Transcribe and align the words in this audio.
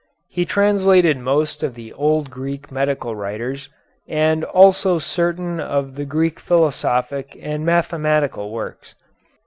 He 0.29 0.45
translated 0.45 1.19
most 1.19 1.61
of 1.61 1.75
the 1.75 1.93
old 1.93 2.31
Greek 2.31 2.71
medical 2.71 3.15
writers, 3.15 3.69
and 4.07 4.43
also 4.45 4.97
certain 4.97 5.59
of 5.59 5.93
the 5.93 6.05
Greek 6.05 6.39
philosophic 6.39 7.37
and 7.39 7.63
mathematical 7.63 8.49
works. 8.51 8.95